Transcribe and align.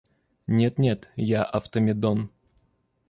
Нет, 0.47 0.79
нет, 0.79 1.11
я 1.15 1.43
Автомедон. 1.45 2.31